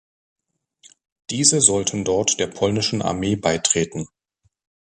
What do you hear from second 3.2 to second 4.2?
beitreten.